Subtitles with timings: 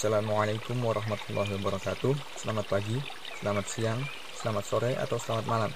[0.00, 2.96] Assalamualaikum warahmatullahi wabarakatuh Selamat pagi,
[3.36, 4.00] selamat siang,
[4.32, 5.68] selamat sore, atau selamat malam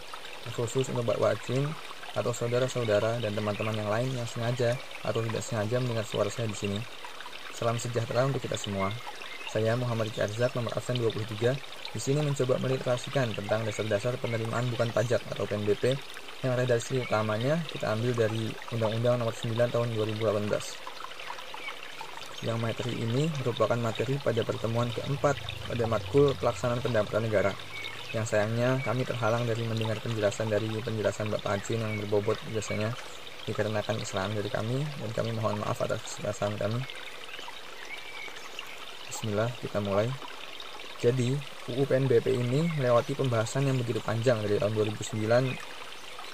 [0.49, 1.69] Khusus untuk Mbak Wacing
[2.17, 6.57] atau saudara-saudara dan teman-teman yang lain yang sengaja atau tidak sengaja mendengar suara saya di
[6.57, 6.81] sini.
[7.53, 8.89] Salam sejahtera untuk kita semua.
[9.53, 11.53] Saya Muhammad Riki Arzak, nomor absen 23,
[11.93, 16.01] di sini mencoba meliterasikan tentang dasar-dasar penerimaan bukan pajak atau PNBP
[16.41, 20.94] yang redaksi utamanya kita ambil dari Undang-Undang Nomor 9 Tahun 2018
[22.45, 27.53] yang materi ini merupakan materi pada pertemuan keempat pada matkul pelaksanaan pendapatan negara.
[28.13, 32.93] Yang sayangnya kami terhalang dari mendengar penjelasan dari penjelasan Bapak Acin yang berbobot biasanya
[33.49, 36.81] dikarenakan kesalahan dari kami dan kami mohon maaf atas kesalahan kami.
[39.09, 40.09] Bismillah, kita mulai.
[41.01, 41.35] Jadi,
[41.69, 45.75] UU PNBP ini melewati pembahasan yang begitu panjang dari tahun 2009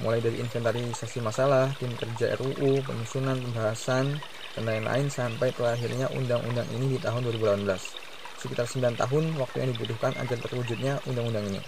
[0.00, 4.17] mulai dari inventarisasi masalah, tim kerja RUU, penyusunan pembahasan,
[4.61, 7.64] dan lain-lain sampai terakhirnya undang-undang ini di tahun 2018.
[8.36, 11.64] Sekitar 9 tahun waktu yang dibutuhkan agar terwujudnya undang-undang ini.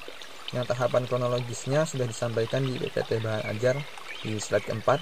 [0.53, 3.81] Yang tahapan kronologisnya sudah disampaikan di PPT Bahan Ajar
[4.21, 5.01] di slide keempat.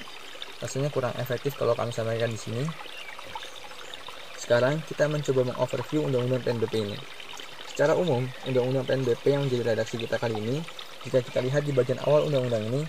[0.63, 2.63] Rasanya kurang efektif kalau kami sampaikan di sini.
[4.39, 6.97] Sekarang kita mencoba mengoverview undang-undang PNBP ini.
[7.75, 10.63] Secara umum, undang-undang PNBP yang menjadi redaksi kita kali ini,
[11.03, 12.87] jika kita lihat di bagian awal undang-undang ini,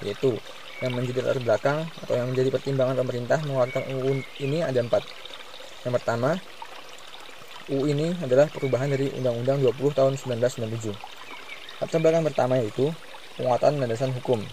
[0.00, 0.32] yaitu
[0.78, 5.02] yang menjadi latar belakang atau yang menjadi pertimbangan pemerintah mengeluarkan UU ini ada empat.
[5.82, 6.38] Yang pertama,
[7.66, 10.94] UU ini adalah perubahan dari Undang-Undang 20 tahun 1997.
[11.82, 12.94] Latar belakang pertama yaitu
[13.34, 14.46] penguatan landasan hukum,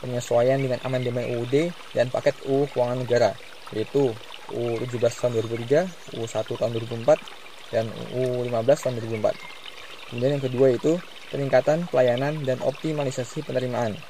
[0.00, 3.30] penyesuaian dengan amandemen UUD dan paket UU Keuangan Negara,
[3.72, 4.16] yaitu
[4.48, 7.20] UU 17 tahun 2003, UU 1 tahun 2004,
[7.72, 9.36] dan UU 15 tahun 2004.
[10.08, 10.96] Kemudian yang kedua yaitu
[11.28, 14.00] peningkatan pelayanan dan optimalisasi penerimaan,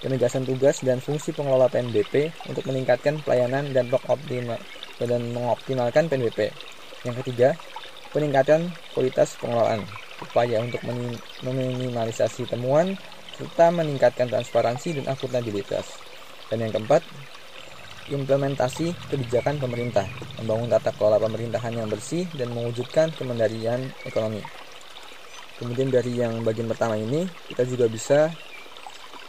[0.00, 3.88] penegasan tugas dan fungsi pengelola PNBP untuk meningkatkan pelayanan dan
[5.00, 6.56] dan mengoptimalkan PNBP.
[7.04, 7.60] Yang ketiga,
[8.12, 9.84] peningkatan kualitas pengelolaan,
[10.24, 10.80] upaya untuk
[11.44, 12.96] meminimalisasi temuan
[13.36, 16.00] serta meningkatkan transparansi dan akuntabilitas.
[16.48, 17.04] Dan yang keempat,
[18.08, 20.08] implementasi kebijakan pemerintah,
[20.40, 24.40] membangun tata kelola pemerintahan yang bersih dan mewujudkan kemandirian ekonomi.
[25.56, 28.36] Kemudian dari yang bagian pertama ini, kita juga bisa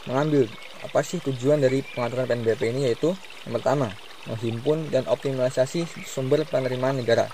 [0.08, 0.48] mengambil
[0.82, 3.12] apa sih tujuan dari pengaturan PNBP ini yaitu
[3.44, 3.92] yang pertama
[4.28, 7.28] menghimpun dan optimalisasi sumber penerimaan negara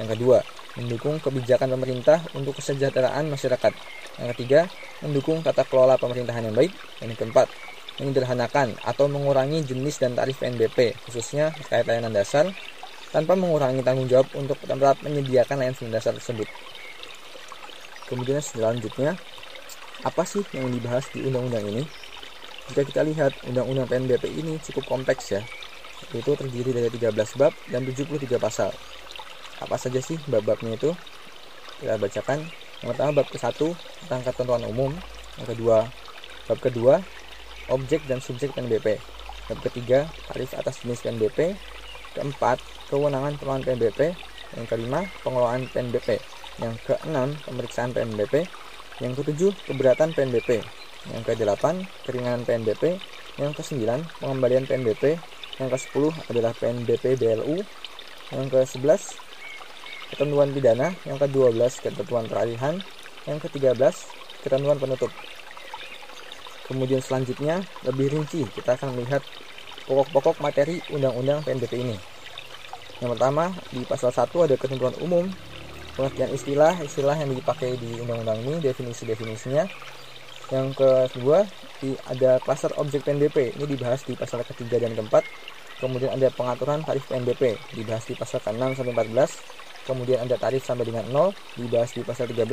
[0.00, 0.40] yang kedua
[0.74, 3.72] mendukung kebijakan pemerintah untuk kesejahteraan masyarakat
[4.18, 4.60] yang ketiga
[5.04, 7.46] mendukung tata kelola pemerintahan yang baik dan yang keempat
[8.00, 12.50] menyederhanakan atau mengurangi jenis dan tarif PNBP khususnya terkait layanan dasar
[13.14, 16.50] tanpa mengurangi tanggung jawab untuk tempat menyediakan layanan dasar tersebut.
[18.10, 19.14] Kemudian selanjutnya,
[20.02, 21.86] apa sih yang dibahas di undang-undang ini?
[22.64, 25.44] Jika kita lihat undang-undang PNBP ini cukup kompleks ya,
[26.16, 28.72] itu terdiri dari 13 bab dan 73 pasal.
[29.60, 30.96] Apa saja sih bab-babnya itu?
[31.76, 32.40] Kita bacakan.
[32.80, 33.52] Yang pertama bab ke-1
[34.00, 34.96] tentang ketentuan umum,
[35.36, 35.92] yang kedua
[36.48, 37.04] bab kedua
[37.68, 38.96] objek dan subjek PNBP.
[39.44, 41.60] Bab ketiga tarif atas jenis PNBP.
[42.16, 44.16] Keempat kewenangan pengelolaan PNBP.
[44.56, 46.16] Yang kelima pengelolaan PNBP.
[46.56, 48.48] Yang keenam pemeriksaan PNBP.
[49.04, 50.83] Yang ketujuh keberatan PNBP.
[51.12, 51.64] Yang ke-8,
[52.08, 52.96] keringanan PNBP.
[53.36, 55.20] Yang ke-9, pengembalian PNBP.
[55.60, 57.60] Yang ke-10 adalah PNBP BLU.
[58.32, 59.00] Yang ke-11,
[60.14, 60.96] ketentuan pidana.
[61.04, 62.80] Yang ke-12, ketentuan peralihan.
[63.28, 63.94] Yang ke-13,
[64.40, 65.12] ketentuan penutup.
[66.64, 69.20] Kemudian selanjutnya, lebih rinci, kita akan melihat
[69.84, 71.96] pokok-pokok materi Undang-Undang PNBP ini.
[73.04, 75.28] Yang pertama, di pasal 1 ada ketentuan umum,
[75.92, 79.68] pengertian istilah, istilah yang dipakai di undang-undang ini, definisi-definisinya,
[80.52, 81.48] yang kedua
[82.04, 85.24] ada klaster objek PNBP ini dibahas di pasal ketiga dan keempat.
[85.80, 90.88] Kemudian ada pengaturan tarif PNBP dibahas di pasal ke-6 sampai 14 kemudian ada tarif sampai
[90.88, 92.48] dengan 0 dibahas di pasal 13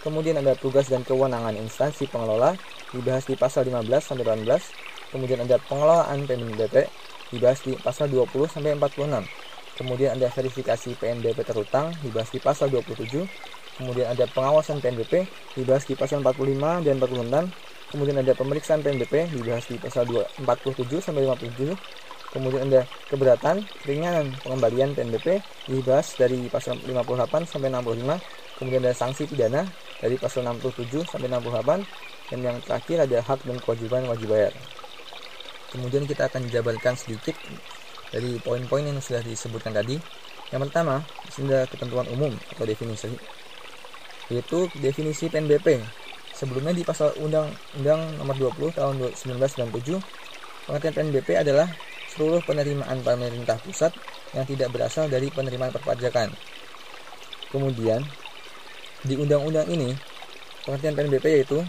[0.00, 2.56] kemudian ada tugas dan kewenangan instansi pengelola.
[2.94, 6.88] Dibahas di pasal 15 sampai 18 kemudian ada pengelolaan PNBP
[7.34, 9.28] dibahas di pasal 20 sampai 46
[9.74, 11.92] kemudian ada verifikasi PNBP terutang.
[12.00, 15.26] Dibahas di pasal 27 kemudian ada pengawasan PNBP
[15.58, 21.26] dibahas di pasal 45 dan 46 kemudian ada pemeriksaan PNBP dibahas di pasal 47 sampai
[21.26, 28.94] 57 kemudian ada keberatan keringanan pengembalian PNBP dibahas dari pasal 58 sampai 65 kemudian ada
[28.94, 29.62] sanksi pidana
[30.02, 34.52] dari pasal 67 sampai 68 dan yang terakhir ada hak dan kewajiban wajib bayar.
[35.70, 37.34] Kemudian kita akan jabarkan sedikit
[38.14, 39.98] dari poin-poin yang sudah disebutkan tadi.
[40.54, 43.10] Yang pertama, ada ketentuan umum atau definisi
[44.32, 45.84] yaitu definisi PNBP.
[46.34, 51.70] Sebelumnya di pasal Undang-Undang Nomor 20 Tahun 1997, pengertian PNBP adalah
[52.10, 53.94] seluruh penerimaan pemerintah pusat
[54.34, 56.34] yang tidak berasal dari penerimaan perpajakan.
[57.54, 58.02] Kemudian
[59.06, 59.94] di undang-undang ini
[60.66, 61.62] pengertian PNBP yaitu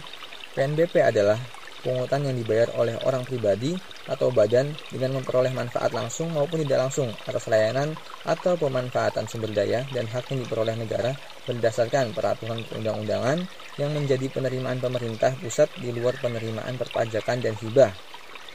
[0.58, 1.38] PNBP adalah
[1.86, 3.78] pungutan yang dibayar oleh orang pribadi
[4.10, 7.94] atau badan dengan memperoleh manfaat langsung maupun tidak langsung atas layanan
[8.26, 13.46] atau pemanfaatan sumber daya dan hak yang diperoleh negara berdasarkan peraturan perundang-undangan
[13.78, 17.94] yang menjadi penerimaan pemerintah pusat di luar penerimaan perpajakan dan hibah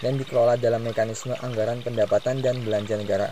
[0.01, 3.31] dan dikelola dalam mekanisme anggaran pendapatan dan belanja negara.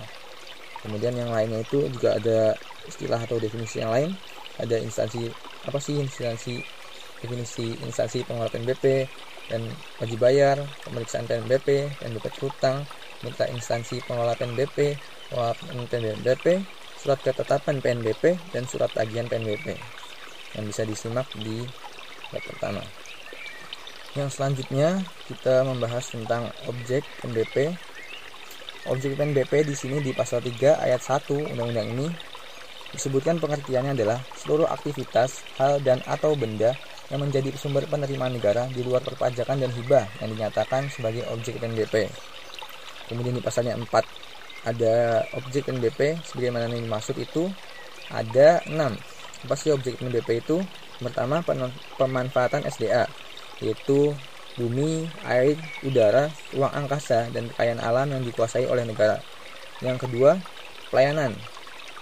[0.84, 2.54] Kemudian yang lainnya itu juga ada
[2.86, 4.10] istilah atau definisi yang lain,
[4.56, 5.32] ada instansi
[5.66, 6.62] apa sih instansi
[7.18, 8.84] definisi instansi pengelola PNBP
[9.50, 12.86] dan wajib bayar, pemeriksaan PNBP, PNBP hutang,
[13.24, 15.00] minta instansi pengelola PNBP,
[15.32, 15.56] pengelola
[15.88, 16.46] PNBP,
[16.98, 19.78] surat ketetapan PNBP, dan surat tagihan PNBP
[20.58, 21.62] yang bisa disimak di
[22.34, 22.82] bab pertama.
[24.18, 27.70] Yang selanjutnya kita membahas tentang objek PNBP.
[28.88, 32.08] Objek PNBP di sini di pasal 3 ayat 1 undang-undang ini
[32.88, 36.72] disebutkan pengertiannya adalah seluruh aktivitas, hal dan atau benda
[37.12, 42.08] yang menjadi sumber penerimaan negara di luar perpajakan dan hibah yang dinyatakan sebagai objek PNBP.
[43.12, 44.27] Kemudian di pasalnya 4
[44.64, 47.50] ada objek PNBP sebagaimana yang dimaksud itu
[48.10, 48.98] ada 6.
[49.44, 50.66] Apa sih objek PNBP itu?
[50.98, 51.46] Pertama
[51.94, 53.06] pemanfaatan SDA
[53.62, 54.14] yaitu
[54.58, 59.22] bumi, air, udara, ruang angkasa dan kekayaan alam yang dikuasai oleh negara.
[59.78, 60.42] Yang kedua,
[60.90, 61.38] pelayanan,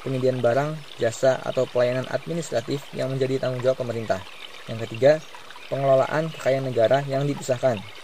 [0.00, 4.24] penyediaan barang, jasa atau pelayanan administratif yang menjadi tanggung jawab pemerintah.
[4.64, 5.12] Yang ketiga,
[5.68, 7.95] pengelolaan kekayaan negara yang dipisahkan.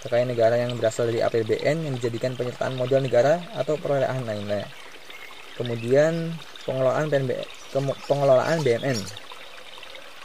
[0.00, 4.72] Kekayaan negara yang berasal dari APBN yang dijadikan penyertaan modal negara atau perolehan lainnya.
[5.60, 7.44] Kemudian pengelolaan PNB,
[8.08, 8.96] pengelolaan BMN.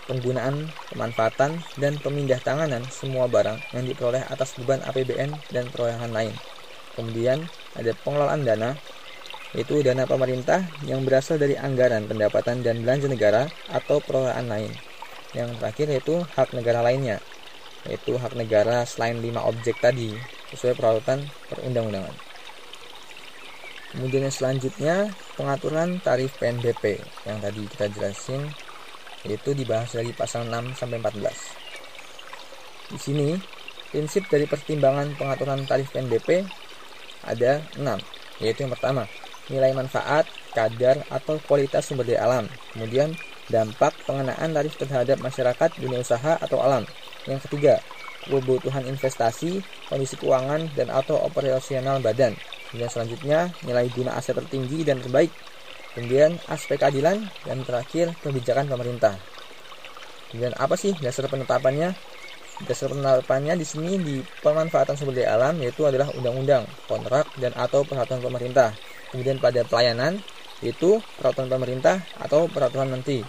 [0.07, 6.39] Penggunaan, pemanfaatan, dan pemindah tanganan semua barang yang diperoleh atas beban APBN dan perolehan lain.
[6.95, 8.79] Kemudian ada pengelolaan dana,
[9.51, 14.71] yaitu dana pemerintah yang berasal dari anggaran pendapatan dan belanja negara atau perolehan lain.
[15.35, 17.19] Yang terakhir yaitu hak negara lainnya,
[17.89, 20.13] yaitu hak negara selain lima objek tadi
[20.53, 22.15] sesuai peraturan perundang-undangan.
[23.95, 24.95] Kemudian yang selanjutnya
[25.39, 28.43] pengaturan tarif PNBP yang tadi kita jelasin
[29.23, 32.93] yaitu dibahas dari pasal 6 sampai 14.
[32.93, 33.29] Di sini
[33.89, 36.45] prinsip dari pertimbangan pengaturan tarif PNBP
[37.25, 37.81] ada 6,
[38.43, 39.09] yaitu yang pertama,
[39.49, 42.45] nilai manfaat, kadar atau kualitas sumber daya alam.
[42.75, 43.17] Kemudian
[43.49, 46.85] dampak pengenaan tarif terhadap masyarakat dunia usaha atau alam.
[47.25, 47.81] Yang ketiga,
[48.25, 52.37] kebutuhan investasi, kondisi keuangan, dan atau operasional badan.
[52.69, 55.33] Kemudian selanjutnya, nilai guna aset tertinggi dan terbaik.
[55.93, 59.25] Kemudian aspek keadilan, dan terakhir kebijakan pemerintah.
[60.29, 61.95] Kemudian apa sih dasar penetapannya?
[62.59, 67.87] Dasar penetapannya di sini di pemanfaatan sumber daya alam yaitu adalah undang-undang, kontrak, dan atau
[67.87, 68.75] peraturan pemerintah.
[69.11, 70.23] Kemudian pada pelayanan
[70.59, 73.27] yaitu peraturan pemerintah atau peraturan menteri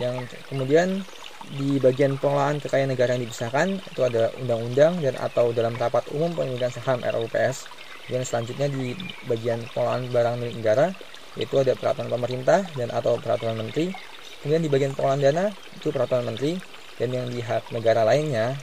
[0.00, 1.04] yang kemudian
[1.42, 6.32] di bagian pengelolaan kekayaan negara yang dipisahkan itu ada undang-undang dan atau dalam rapat umum
[6.38, 7.66] pemegang saham RUPS
[8.10, 8.94] yang selanjutnya di
[9.26, 10.86] bagian pengelolaan barang milik negara
[11.38, 13.96] yaitu ada peraturan pemerintah dan atau peraturan menteri.
[14.42, 15.44] Kemudian di bagian pengelolaan dana
[15.76, 16.60] itu peraturan menteri.
[17.00, 18.60] Dan yang di hak negara lainnya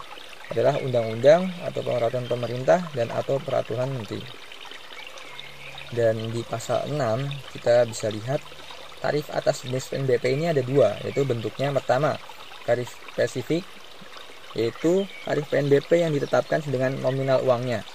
[0.54, 4.22] adalah undang-undang atau peraturan pemerintah dan atau peraturan menteri.
[5.90, 8.46] Dan di pasal 6 kita bisa lihat
[9.02, 12.22] tarif atas jenis PNBP ini ada dua yaitu bentuknya pertama
[12.70, 13.66] tarif spesifik
[14.54, 17.86] yaitu tarif PNBP yang ditetapkan dengan nominal uangnya.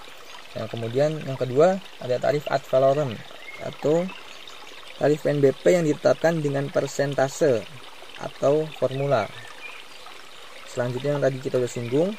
[0.54, 3.14] Yang kemudian yang kedua ada tarif ad valorem
[3.62, 4.07] atau
[4.99, 7.62] tarif PNBP yang ditetapkan dengan persentase
[8.23, 9.26] atau formula.
[10.71, 12.11] Selanjutnya yang tadi kita sudah singgung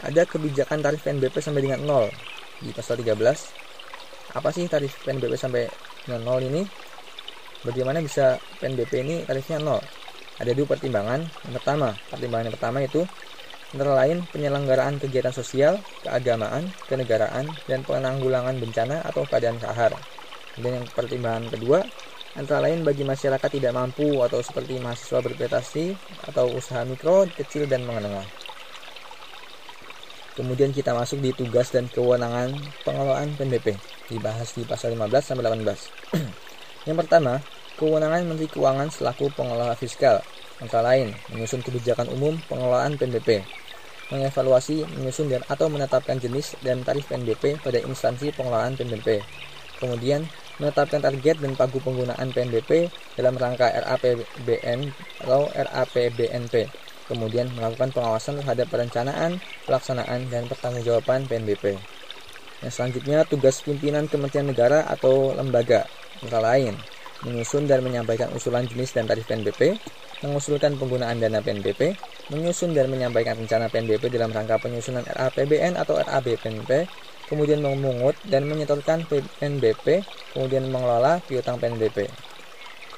[0.00, 2.12] ada kebijakan tarif PNBP sampai dengan 0
[2.64, 3.16] di pasal 13
[4.36, 5.64] apa sih tarif PNBP sampai
[6.04, 6.64] dengan 0 ini?
[7.64, 10.05] Bagaimana bisa PNBP ini tarifnya 0
[10.36, 13.02] ada dua pertimbangan yang pertama pertimbangan yang pertama itu
[13.72, 19.96] antara lain penyelenggaraan kegiatan sosial keagamaan kenegaraan dan penanggulangan bencana atau keadaan kahar
[20.56, 21.88] dan yang pertimbangan kedua
[22.36, 25.96] antara lain bagi masyarakat tidak mampu atau seperti mahasiswa berprestasi
[26.28, 28.28] atau usaha mikro, kecil, dan menengah.
[30.36, 32.52] Kemudian kita masuk di tugas dan kewenangan
[32.84, 33.80] pengelolaan PNBP
[34.12, 35.64] dibahas di pasal 15 sampai 18.
[36.92, 37.40] Yang pertama,
[37.76, 40.24] kewenangan Menteri Keuangan selaku pengelola fiskal
[40.64, 43.44] antara lain menyusun kebijakan umum pengelolaan PNBP,
[44.08, 49.20] mengevaluasi, menyusun dan atau menetapkan jenis dan tarif PNBP pada instansi pengelolaan PNBP.
[49.76, 50.24] Kemudian
[50.56, 52.88] menetapkan target dan pagu penggunaan PNBP
[53.20, 56.72] dalam rangka RAPBN atau RAPBNP
[57.06, 61.78] kemudian melakukan pengawasan terhadap perencanaan, pelaksanaan, dan pertanggungjawaban PNBP.
[62.66, 65.86] Yang selanjutnya tugas pimpinan Kementerian Negara atau lembaga,
[66.18, 66.74] antara lain
[67.24, 69.80] menyusun dan menyampaikan usulan jenis dan tarif PNBP,
[70.20, 71.96] mengusulkan penggunaan dana PNBP,
[72.28, 76.90] menyusun dan menyampaikan rencana PNBP dalam rangka penyusunan RAPBN atau RAB PNBP,
[77.30, 80.04] kemudian memungut dan menyetorkan PNBP,
[80.34, 82.10] kemudian mengelola piutang PNBP.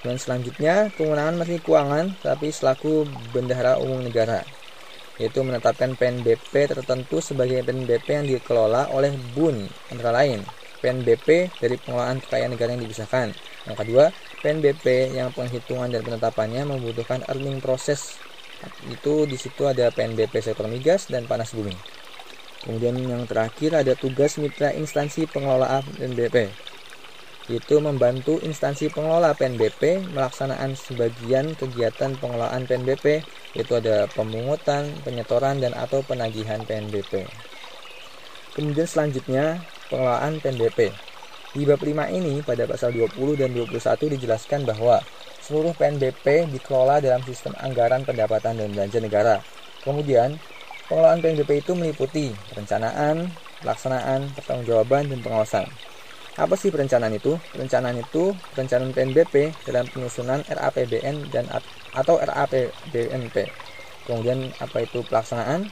[0.02, 4.46] Dan selanjutnya, kewenangan Menteri Keuangan tapi selaku bendahara umum negara,
[5.18, 10.46] yaitu menetapkan PNBP tertentu sebagai PNBP yang dikelola oleh BUN, antara lain
[10.78, 13.34] PNBP dari pengelolaan kekayaan negara yang dipisahkan.
[13.66, 14.04] Yang kedua,
[14.40, 18.16] PNBP yang penghitungan dan penetapannya membutuhkan earning proses.
[18.90, 21.74] Itu di situ ada PNBP sektor migas dan panas bumi.
[22.66, 26.68] Kemudian yang terakhir ada tugas mitra instansi pengelola PNBP
[27.48, 33.24] yaitu membantu instansi pengelola PNBP melaksanakan sebagian kegiatan pengelolaan PNBP
[33.56, 37.24] yaitu ada pemungutan, penyetoran dan atau penagihan PNBP.
[38.52, 40.92] Kemudian selanjutnya pengelolaan PNBP.
[41.56, 45.00] Di bab 5 ini pada pasal 20 dan 21 dijelaskan bahwa
[45.40, 49.36] seluruh PNBP dikelola dalam sistem anggaran pendapatan dan belanja negara.
[49.82, 50.36] Kemudian,
[50.86, 53.32] pengelolaan PNBP itu meliputi perencanaan,
[53.64, 55.66] pelaksanaan, pertanggungjawaban, dan pengawasan.
[56.38, 57.34] Apa sih perencanaan itu?
[57.50, 61.50] Perencanaan itu perencanaan PNBP dalam penyusunan RAPBN dan
[61.90, 63.36] atau RAPBNP.
[64.06, 65.66] Kemudian apa itu pelaksanaan?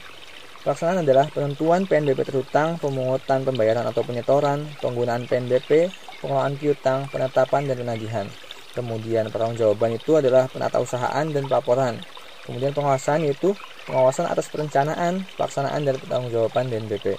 [0.67, 7.79] Pelaksanaan adalah penentuan PNBP terutang, pemungutan pembayaran atau penyetoran, penggunaan PNBP, pengelolaan piutang, penetapan dan
[7.79, 8.27] penagihan.
[8.75, 12.03] Kemudian pertanggungjawaban itu adalah penata usahaan dan pelaporan.
[12.43, 13.55] Kemudian pengawasan yaitu
[13.87, 17.15] pengawasan atas perencanaan, pelaksanaan dan pertanggungjawaban PNBP.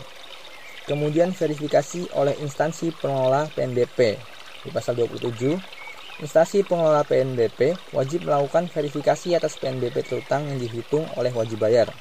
[0.85, 4.28] Kemudian verifikasi oleh instansi pengelola PNBP.
[4.61, 5.57] Di pasal 27,
[6.21, 11.97] instansi pengelola PNBP wajib melakukan verifikasi atas PNBP terutang yang dihitung oleh wajib bayar,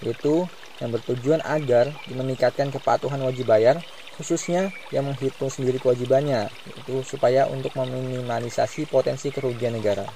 [0.00, 3.82] yaitu yang bertujuan agar meningkatkan kepatuhan wajib bayar,
[4.14, 10.06] khususnya yang menghitung sendiri kewajibannya, yaitu supaya untuk meminimalisasi potensi kerugian negara.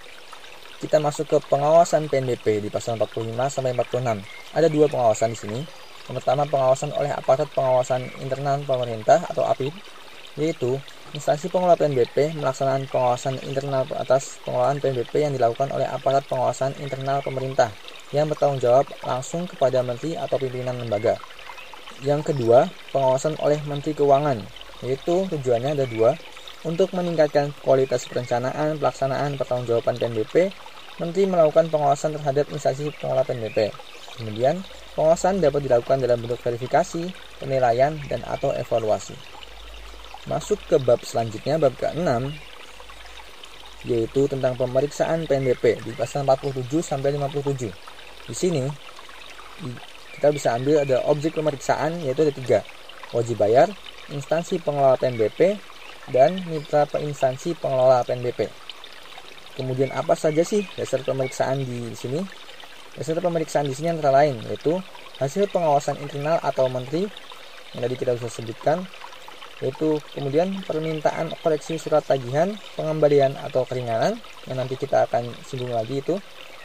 [0.79, 4.27] Kita masuk ke pengawasan PNBP di pasal 45 sampai 46.
[4.51, 5.61] Ada dua pengawasan di sini,
[6.11, 9.75] yang pertama, pengawasan oleh aparat pengawasan internal pemerintah atau APID,
[10.35, 16.73] yaitu instansi pengelola PNBP melaksanakan pengawasan internal atas pengelolaan PNBP yang dilakukan oleh aparat pengawasan
[16.81, 17.77] internal pemerintah
[18.17, 21.21] yang bertanggung jawab langsung kepada menteri atau pimpinan lembaga.
[22.01, 24.41] Yang kedua, pengawasan oleh Menteri Keuangan,
[24.81, 26.17] yaitu tujuannya ada dua,
[26.65, 30.57] untuk meningkatkan kualitas perencanaan, pelaksanaan, pertanggungjawaban PNBP,
[30.97, 33.77] Menteri melakukan pengawasan terhadap instansi pengelola PNBP.
[34.17, 34.65] Kemudian,
[34.97, 39.32] pengawasan dapat dilakukan dalam bentuk verifikasi, penilaian, dan atau evaluasi.
[40.31, 42.31] Masuk ke bab selanjutnya, bab ke-6,
[43.91, 47.67] yaitu tentang pemeriksaan PNBP di pasal 47 sampai 57.
[48.31, 48.63] Di sini
[50.15, 52.59] kita bisa ambil ada objek pemeriksaan yaitu ada tiga
[53.11, 53.67] wajib bayar,
[54.15, 55.59] instansi pengelola PNBP,
[56.15, 58.47] dan mitra instansi pengelola PNBP.
[59.59, 62.23] Kemudian apa saja sih dasar pemeriksaan di sini?
[62.95, 64.79] Hasil pemeriksaan di sini antara lain yaitu
[65.17, 67.09] hasil pengawasan internal atau menteri
[67.73, 68.85] yang tadi kita bisa sebutkan
[69.63, 74.19] yaitu kemudian permintaan koreksi surat tagihan, pengembalian atau keringanan
[74.51, 76.19] yang nanti kita akan singgung lagi itu.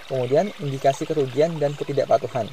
[0.10, 2.48] Kemudian indikasi kerugian dan ketidakpatuhan.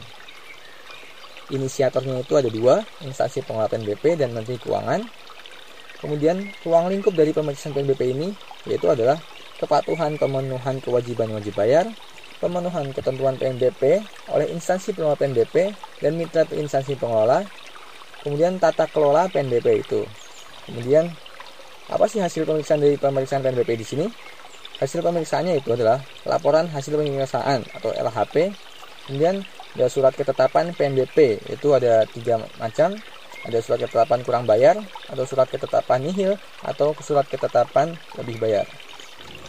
[1.55, 5.07] Inisiatornya itu ada dua, instansi pengelola PNBP dan Menteri Keuangan.
[6.03, 6.37] Kemudian
[6.67, 8.29] ruang lingkup dari pemeriksaan PNBP ini
[8.67, 9.23] yaitu adalah
[9.61, 11.89] kepatuhan pemenuhan kewajiban wajib bayar,
[12.43, 15.55] pemenuhan ketentuan PNBP oleh instansi pengelola PNBP
[16.03, 17.45] dan mitra instansi pengelola,
[18.25, 20.24] kemudian tata kelola PNBP itu.
[20.69, 21.13] Kemudian
[21.93, 24.07] apa sih hasil pemeriksaan dari pemeriksaan PNBP di sini?
[24.81, 28.51] Hasil pemeriksaannya itu adalah laporan hasil pemeriksaan atau LHP,
[29.07, 29.45] kemudian
[29.75, 32.97] ada surat ketetapan PNBP itu ada tiga macam,
[33.45, 34.81] ada surat ketetapan kurang bayar,
[35.11, 36.33] atau surat ketetapan nihil,
[36.65, 38.67] atau surat ketetapan lebih bayar.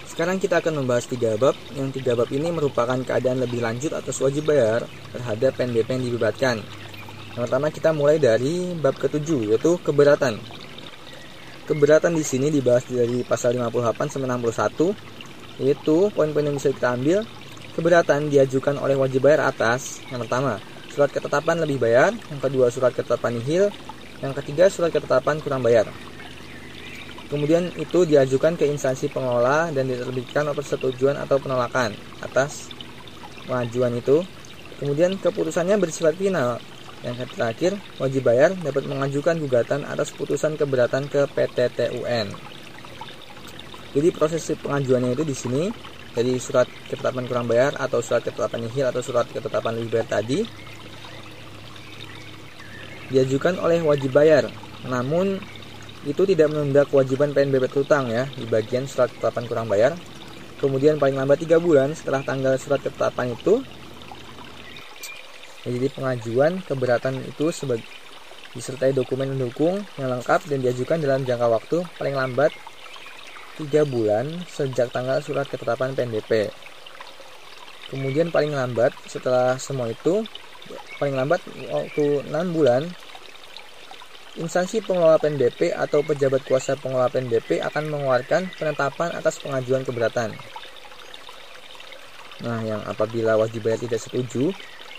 [0.05, 1.57] Sekarang kita akan membahas tiga bab.
[1.73, 6.55] Yang tiga bab ini merupakan keadaan lebih lanjut atas wajib bayar terhadap PNBP yang dibebatkan.
[7.35, 10.37] Yang pertama kita mulai dari bab ketujuh yaitu keberatan.
[11.65, 14.93] Keberatan di sini dibahas dari pasal 58 sampai 61
[15.65, 17.25] yaitu poin-poin yang bisa kita ambil.
[17.73, 20.61] Keberatan diajukan oleh wajib bayar atas yang pertama
[20.93, 23.73] surat ketetapan lebih bayar, yang kedua surat ketetapan nihil,
[24.21, 25.89] yang ketiga surat ketetapan kurang bayar.
[27.33, 32.69] Kemudian itu diajukan ke instansi pengelola dan diterbitkan persetujuan atau penolakan atas
[33.49, 34.21] pengajuan itu.
[34.77, 36.61] Kemudian keputusannya bersifat final.
[37.03, 42.27] Yang terakhir, wajib bayar dapat mengajukan gugatan atas putusan keberatan ke PTTUN.
[43.95, 45.63] Jadi proses pengajuannya itu di sini
[46.11, 50.43] dari surat ketetapan kurang bayar atau surat ketetapan nihil atau surat ketetapan lebih bayar tadi
[53.07, 54.51] diajukan oleh wajib bayar.
[54.83, 55.39] Namun
[56.05, 59.95] itu tidak menunda kewajiban PNBP terutang ya di bagian surat ketetapan kurang bayar.
[60.59, 63.63] Kemudian paling lambat tiga bulan setelah tanggal surat ketetapan itu
[65.69, 67.85] jadi pengajuan keberatan itu sebagai
[68.55, 72.55] disertai dokumen pendukung yang lengkap dan diajukan dalam jangka waktu paling lambat
[73.59, 76.53] tiga bulan sejak tanggal surat ketetapan PNBP.
[77.91, 80.23] Kemudian paling lambat setelah semua itu
[80.97, 82.81] paling lambat waktu 6 bulan
[84.35, 90.35] instansi pengelola PNBP atau pejabat kuasa pengelola PNBP akan mengeluarkan penetapan atas pengajuan keberatan.
[92.43, 94.51] Nah, yang apabila wajib bayar tidak setuju,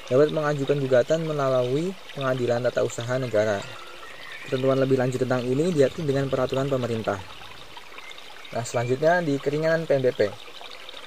[0.06, 3.58] dapat mengajukan gugatan melalui pengadilan tata usaha negara.
[4.46, 7.18] Ketentuan lebih lanjut tentang ini diatur dengan peraturan pemerintah.
[8.54, 10.30] Nah, selanjutnya di keringanan PNBP.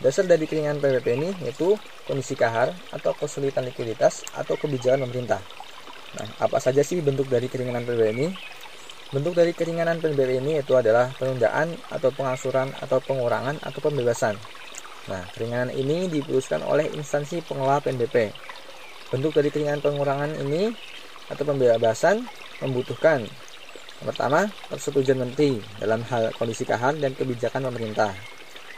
[0.04, 5.40] Dasar dari keringanan PNBP ini yaitu kondisi kahar atau kesulitan likuiditas atau kebijakan pemerintah.
[6.20, 8.28] Nah, apa saja sih bentuk dari keringanan PBB ini?
[9.10, 14.36] Bentuk dari keringanan PBB ini itu adalah penundaan atau pengasuran atau pengurangan atau pembebasan.
[15.10, 18.30] Nah, keringanan ini diputuskan oleh instansi pengelola PNBP.
[19.10, 20.70] Bentuk dari keringanan pengurangan ini
[21.30, 22.26] atau pembebasan
[22.62, 23.26] membutuhkan
[24.00, 28.16] yang pertama, persetujuan menteri dalam hal kondisi kahar dan kebijakan pemerintah.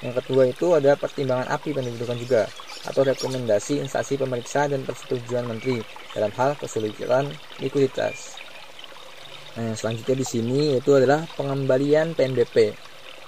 [0.02, 2.50] Yang kedua itu ada pertimbangan API yang dibutuhkan juga
[2.90, 5.78] atau rekomendasi instansi pemeriksa dan persetujuan menteri
[6.18, 7.30] dalam hal kesulitan
[7.62, 8.42] likuiditas.
[9.62, 12.74] Nah, selanjutnya di sini yaitu adalah pengembalian PNBP.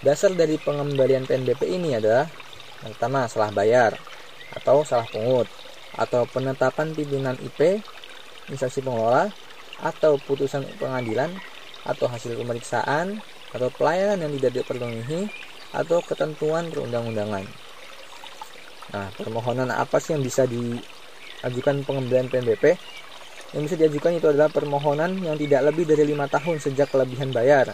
[0.01, 2.25] Dasar dari pengembalian PNBP ini adalah
[2.81, 3.93] yang pertama salah bayar
[4.57, 5.45] atau salah pungut
[5.93, 7.81] atau penetapan pimpinan IP
[8.49, 9.29] instansi pengelola
[9.79, 11.29] atau putusan pengadilan
[11.83, 13.21] atau hasil pemeriksaan
[13.53, 15.29] atau pelayanan yang tidak dipenuhi
[15.73, 17.45] atau ketentuan perundang-undangan.
[18.93, 22.77] Nah, permohonan apa sih yang bisa diajukan pengembalian PNBP?
[23.53, 27.73] Yang bisa diajukan itu adalah permohonan yang tidak lebih dari lima tahun sejak kelebihan bayar,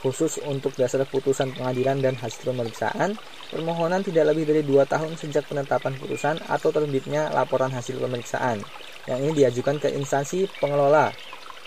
[0.00, 3.20] khusus untuk dasar putusan pengadilan dan hasil pemeriksaan,
[3.52, 8.64] permohonan tidak lebih dari dua tahun sejak penetapan putusan atau terbitnya laporan hasil pemeriksaan.
[9.04, 11.12] Yang ini diajukan ke instansi pengelola.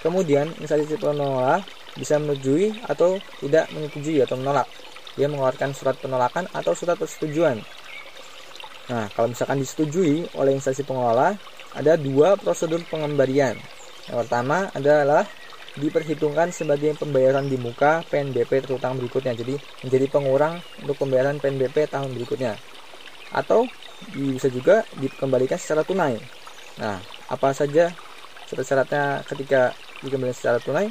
[0.02, 1.62] Kemudian, instansi pengelola
[1.94, 4.68] bisa menyetujui atau tidak menyetujui atau menolak.
[5.14, 7.62] Dia mengeluarkan surat penolakan atau surat persetujuan
[8.84, 11.40] Nah, kalau misalkan disetujui oleh instansi pengelola,
[11.72, 13.56] ada dua prosedur pengembalian.
[14.12, 15.24] Yang pertama adalah
[15.74, 19.34] diperhitungkan sebagai pembayaran di muka PNBP terutang berikutnya.
[19.34, 22.62] Jadi menjadi pengurang untuk pembayaran PNBP tahun berikutnya.
[23.34, 23.70] Atau
[24.14, 26.22] bisa juga dikembalikan secara tunai.
[26.78, 27.94] Nah, apa saja
[28.50, 29.74] syarat-syaratnya ketika
[30.06, 30.88] dikembalikan secara tunai?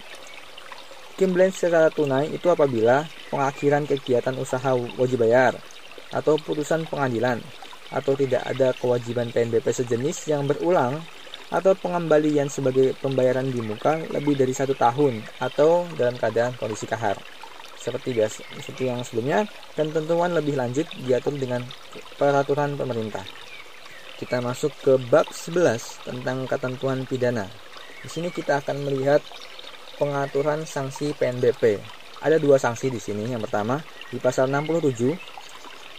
[1.15, 5.61] Dikembalikan secara tunai itu apabila pengakhiran kegiatan usaha wajib bayar
[6.13, 7.41] atau putusan pengadilan
[7.93, 11.05] atau tidak ada kewajiban PNBP sejenis yang berulang
[11.53, 17.21] atau pengembalian sebagai pembayaran di muka lebih dari satu tahun atau dalam keadaan kondisi kahar
[17.77, 19.45] seperti biasa seperti yang sebelumnya
[19.77, 21.61] dan tentuan lebih lanjut diatur dengan
[22.17, 23.27] peraturan pemerintah.
[24.17, 27.51] Kita masuk ke bab 11 tentang ketentuan pidana.
[28.01, 29.19] Di sini kita akan melihat
[29.99, 31.83] pengaturan sanksi PNBP.
[32.23, 33.27] Ada dua sanksi di sini.
[33.27, 33.83] Yang pertama
[34.15, 35.33] di pasal 67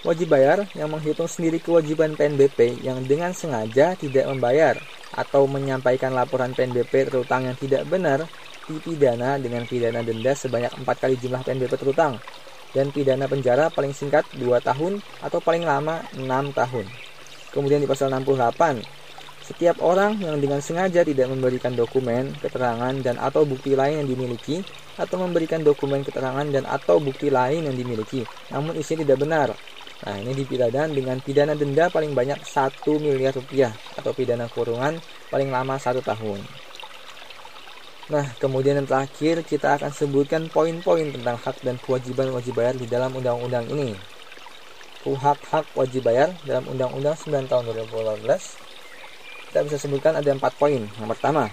[0.03, 4.75] Wajib bayar yang menghitung sendiri kewajiban PNBP yang dengan sengaja tidak membayar
[5.13, 8.25] atau menyampaikan laporan PNBP terutang yang tidak benar
[8.65, 12.17] dipidana dengan pidana denda sebanyak 4 kali jumlah PNBP terutang
[12.73, 16.85] dan pidana penjara paling singkat 2 tahun atau paling lama 6 tahun.
[17.53, 18.81] Kemudian di pasal 68,
[19.45, 24.65] setiap orang yang dengan sengaja tidak memberikan dokumen, keterangan, dan atau bukti lain yang dimiliki
[24.97, 29.47] atau memberikan dokumen, keterangan, dan atau bukti lain yang dimiliki, namun isinya tidak benar,
[30.03, 34.99] Nah, ini dipidana dengan pidana denda paling banyak 1 miliar rupiah atau pidana kurungan
[35.31, 36.43] paling lama satu tahun.
[38.11, 42.83] Nah, kemudian yang terakhir kita akan sebutkan poin-poin tentang hak dan kewajiban wajib bayar di
[42.83, 43.95] dalam undang-undang ini.
[45.03, 48.23] Hak-hak wajib bayar dalam Undang-Undang 9 tahun 2018
[49.51, 50.89] kita bisa sebutkan ada empat poin.
[50.97, 51.51] Yang pertama,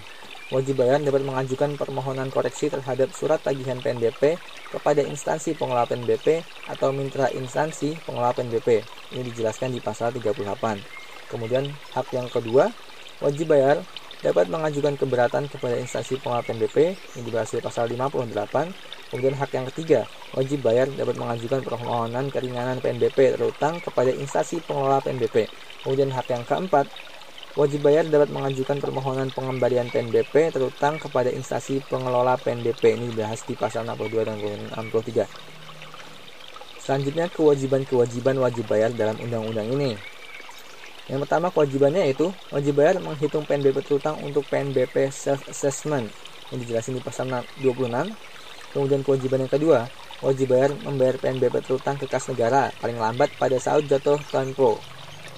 [0.51, 4.35] wajib bayar dapat mengajukan permohonan koreksi terhadap surat tagihan PNBP
[4.67, 8.83] kepada instansi pengelola PNBP atau mitra instansi pengelola PNBP.
[9.15, 10.83] Ini dijelaskan di pasal 38.
[11.31, 12.75] Kemudian hak yang kedua,
[13.23, 13.87] wajib bayar
[14.19, 18.75] dapat mengajukan keberatan kepada instansi pengelola PNBP yang dibahas di pasal 58.
[19.11, 24.99] Kemudian hak yang ketiga, wajib bayar dapat mengajukan permohonan keringanan PNBP terutang kepada instansi pengelola
[24.99, 25.47] PNBP.
[25.83, 26.91] Kemudian hak yang keempat,
[27.51, 32.95] Wajib bayar dapat mengajukan permohonan pengembalian PNBP terutang kepada instansi pengelola PNBP.
[32.95, 35.27] Ini dibahas di pasal 62 dan 63.
[36.79, 39.99] Selanjutnya kewajiban-kewajiban wajib bayar dalam undang-undang ini.
[41.11, 46.07] Yang pertama kewajibannya yaitu wajib bayar menghitung PNBP terutang untuk PNBP self assessment
[46.55, 47.27] yang dijelasin di pasal
[47.59, 48.15] 26.
[48.71, 49.91] Kemudian kewajiban yang kedua,
[50.23, 54.79] wajib bayar membayar PNBP terutang ke kas negara paling lambat pada saat jatuh tempo.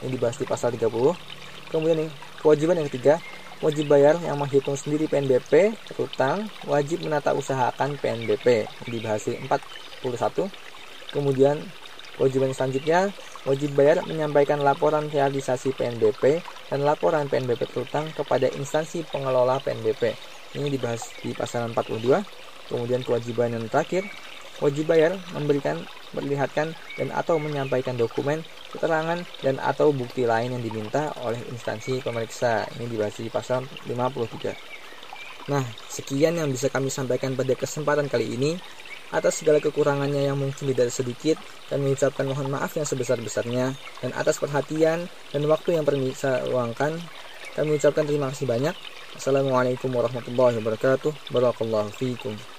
[0.05, 1.32] Ini dibahas di pasal 30.
[1.73, 3.17] Kemudian nih, kewajiban yang ketiga,
[3.57, 8.69] wajib bayar yang menghitung sendiri PNBP terutang wajib menata usahakan PNBP.
[8.85, 10.53] Dibahas di 41.
[11.09, 11.73] Kemudian
[12.13, 19.57] kewajiban selanjutnya, wajib bayar menyampaikan laporan realisasi PNBP dan laporan PNBP terutang kepada instansi pengelola
[19.65, 20.21] PNBP.
[20.53, 22.21] Ini dibahas di pasal 42.
[22.69, 24.05] Kemudian kewajiban yang terakhir,
[24.61, 31.09] wajib bayar memberikan, memperlihatkan dan atau menyampaikan dokumen, keterangan dan atau bukti lain yang diminta
[31.25, 32.69] oleh instansi pemeriksa.
[32.77, 34.53] Ini dibahas di pasal 53.
[35.49, 38.55] Nah, sekian yang bisa kami sampaikan pada kesempatan kali ini.
[39.13, 41.37] Atas segala kekurangannya yang mungkin tidak sedikit,
[41.69, 46.97] dan mengucapkan mohon maaf yang sebesar-besarnya, dan atas perhatian dan waktu yang bisa luangkan,
[47.53, 48.73] kami ucapkan terima kasih banyak.
[49.13, 51.29] Assalamualaikum warahmatullahi wabarakatuh.
[51.29, 52.52] Barakallahu fiikum.